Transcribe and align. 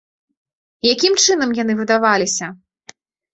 Якім 0.93 1.13
чынам 1.25 1.53
яны 1.59 1.77
выдаваліся? 1.83 2.45